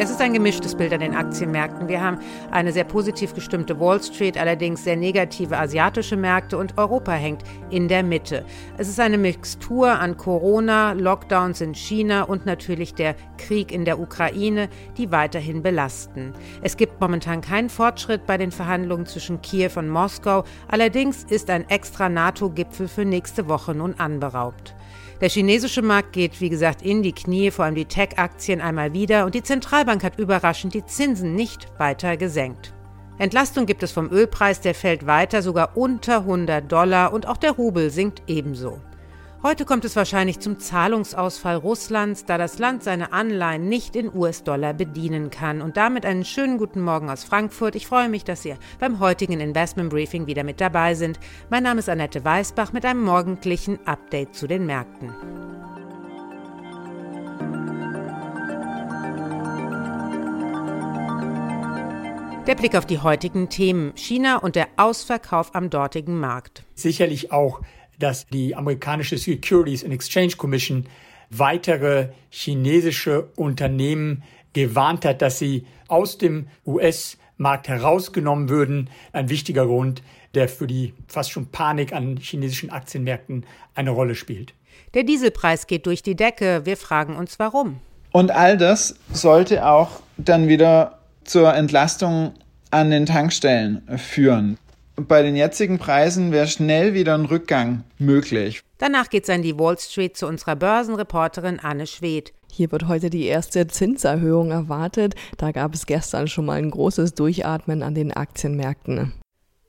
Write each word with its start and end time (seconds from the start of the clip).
Es 0.00 0.10
ist 0.10 0.20
ein 0.20 0.32
gemischtes 0.32 0.76
Bild 0.76 0.92
an 0.92 1.00
den 1.00 1.16
Aktienmärkten. 1.16 1.88
Wir 1.88 2.00
haben 2.00 2.20
eine 2.52 2.70
sehr 2.70 2.84
positiv 2.84 3.34
gestimmte 3.34 3.80
Wall 3.80 4.00
Street, 4.00 4.38
allerdings 4.38 4.84
sehr 4.84 4.94
negative 4.94 5.58
asiatische 5.58 6.16
Märkte 6.16 6.56
und 6.56 6.78
Europa 6.78 7.10
hängt 7.10 7.42
in 7.70 7.88
der 7.88 8.04
Mitte. 8.04 8.44
Es 8.76 8.88
ist 8.88 9.00
eine 9.00 9.18
Mixtur 9.18 9.90
an 9.90 10.16
Corona, 10.16 10.92
Lockdowns 10.92 11.60
in 11.60 11.74
China 11.74 12.22
und 12.22 12.46
natürlich 12.46 12.94
der 12.94 13.16
Krieg 13.38 13.72
in 13.72 13.84
der 13.84 13.98
Ukraine, 13.98 14.68
die 14.96 15.10
weiterhin 15.10 15.64
belasten. 15.64 16.32
Es 16.62 16.76
gibt 16.76 17.00
momentan 17.00 17.40
keinen 17.40 17.68
Fortschritt 17.68 18.24
bei 18.24 18.38
den 18.38 18.52
Verhandlungen 18.52 19.06
zwischen 19.06 19.42
Kiew 19.42 19.72
und 19.74 19.88
Moskau. 19.88 20.44
Allerdings 20.68 21.24
ist 21.24 21.50
ein 21.50 21.68
extra 21.68 22.08
NATO-Gipfel 22.08 22.86
für 22.86 23.04
nächste 23.04 23.48
Woche 23.48 23.74
nun 23.74 23.94
anberaubt. 23.94 24.76
Der 25.20 25.28
chinesische 25.28 25.82
Markt 25.82 26.12
geht, 26.12 26.40
wie 26.40 26.48
gesagt, 26.48 26.80
in 26.80 27.02
die 27.02 27.12
Knie, 27.12 27.50
vor 27.50 27.64
allem 27.64 27.74
die 27.74 27.86
Tech-Aktien 27.86 28.60
einmal 28.60 28.92
wieder 28.92 29.26
und 29.26 29.34
die 29.34 29.42
Zentralbank 29.42 29.87
hat 29.88 30.18
überraschend 30.18 30.74
die 30.74 30.84
Zinsen 30.84 31.34
nicht 31.34 31.66
weiter 31.78 32.16
gesenkt. 32.16 32.74
Entlastung 33.18 33.66
gibt 33.66 33.82
es 33.82 33.90
vom 33.90 34.10
Ölpreis, 34.10 34.60
der 34.60 34.74
fällt 34.74 35.06
weiter 35.06 35.42
sogar 35.42 35.76
unter 35.76 36.18
100 36.18 36.70
Dollar 36.70 37.12
und 37.12 37.26
auch 37.26 37.36
der 37.36 37.52
Rubel 37.52 37.90
sinkt 37.90 38.22
ebenso. 38.28 38.78
Heute 39.40 39.64
kommt 39.64 39.84
es 39.84 39.94
wahrscheinlich 39.94 40.40
zum 40.40 40.58
Zahlungsausfall 40.58 41.56
Russlands, 41.56 42.24
da 42.24 42.38
das 42.38 42.58
Land 42.58 42.82
seine 42.82 43.12
Anleihen 43.12 43.68
nicht 43.68 43.94
in 43.94 44.12
US-Dollar 44.12 44.74
bedienen 44.74 45.30
kann. 45.30 45.62
Und 45.62 45.76
damit 45.76 46.04
einen 46.04 46.24
schönen 46.24 46.58
guten 46.58 46.80
Morgen 46.80 47.08
aus 47.08 47.22
Frankfurt. 47.22 47.76
Ich 47.76 47.86
freue 47.86 48.08
mich, 48.08 48.24
dass 48.24 48.42
Sie 48.42 48.56
beim 48.80 48.98
heutigen 48.98 49.38
Investment 49.38 49.90
Briefing 49.90 50.26
wieder 50.26 50.42
mit 50.42 50.60
dabei 50.60 50.96
sind. 50.96 51.20
Mein 51.50 51.62
Name 51.62 51.78
ist 51.78 51.88
Annette 51.88 52.24
Weißbach 52.24 52.72
mit 52.72 52.84
einem 52.84 53.04
morgendlichen 53.04 53.78
Update 53.86 54.34
zu 54.34 54.48
den 54.48 54.66
Märkten. 54.66 55.14
Der 62.48 62.54
Blick 62.54 62.74
auf 62.76 62.86
die 62.86 62.98
heutigen 62.98 63.50
Themen 63.50 63.92
China 63.94 64.38
und 64.38 64.56
der 64.56 64.68
Ausverkauf 64.78 65.54
am 65.54 65.68
dortigen 65.68 66.18
Markt. 66.18 66.64
Sicherlich 66.74 67.30
auch 67.30 67.60
dass 67.98 68.26
die 68.26 68.56
amerikanische 68.56 69.18
Securities 69.18 69.84
and 69.84 69.92
Exchange 69.92 70.36
Commission 70.36 70.86
weitere 71.28 72.08
chinesische 72.30 73.28
Unternehmen 73.36 74.22
gewarnt 74.54 75.04
hat, 75.04 75.20
dass 75.20 75.38
sie 75.38 75.66
aus 75.88 76.16
dem 76.16 76.46
US-Markt 76.64 77.68
herausgenommen 77.68 78.48
würden. 78.48 78.88
Ein 79.12 79.28
wichtiger 79.28 79.66
Grund, 79.66 80.02
der 80.34 80.48
für 80.48 80.66
die 80.66 80.94
fast 81.06 81.30
schon 81.30 81.48
Panik 81.48 81.92
an 81.92 82.16
chinesischen 82.16 82.70
Aktienmärkten 82.70 83.44
eine 83.74 83.90
Rolle 83.90 84.14
spielt. 84.14 84.54
Der 84.94 85.02
Dieselpreis 85.02 85.66
geht 85.66 85.84
durch 85.84 86.02
die 86.02 86.16
Decke. 86.16 86.64
Wir 86.64 86.78
fragen 86.78 87.16
uns 87.16 87.38
warum. 87.38 87.80
Und 88.12 88.30
all 88.30 88.56
das 88.56 88.94
sollte 89.12 89.66
auch 89.66 90.00
dann 90.16 90.48
wieder 90.48 90.97
zur 91.28 91.54
Entlastung 91.54 92.32
an 92.70 92.90
den 92.90 93.06
Tankstellen 93.06 93.82
führen 93.96 94.58
bei 95.06 95.22
den 95.22 95.36
jetzigen 95.36 95.78
Preisen 95.78 96.32
wäre 96.32 96.48
schnell 96.48 96.94
wieder 96.94 97.14
ein 97.14 97.26
Rückgang 97.26 97.84
möglich. 97.98 98.62
Danach 98.78 99.10
geht's 99.10 99.30
an 99.30 99.42
die 99.42 99.58
Wall 99.58 99.78
Street 99.78 100.16
zu 100.16 100.26
unserer 100.26 100.56
Börsenreporterin 100.56 101.60
Anne 101.60 101.86
Schwedt. 101.86 102.32
Hier 102.50 102.72
wird 102.72 102.88
heute 102.88 103.10
die 103.10 103.26
erste 103.26 103.66
Zinserhöhung 103.66 104.50
erwartet. 104.50 105.14
Da 105.36 105.52
gab 105.52 105.74
es 105.74 105.86
gestern 105.86 106.26
schon 106.26 106.46
mal 106.46 106.58
ein 106.58 106.70
großes 106.70 107.14
Durchatmen 107.14 107.82
an 107.82 107.94
den 107.94 108.12
Aktienmärkten. 108.12 109.12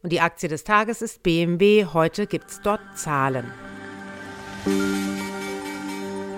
Und 0.02 0.12
die 0.12 0.22
Aktie 0.22 0.50
des 0.50 0.64
Tages 0.64 1.02
ist 1.02 1.24
BMW. 1.24 1.86
Heute 1.94 2.26
gibt's 2.26 2.62
dort 2.64 2.82
Zahlen. 2.96 3.46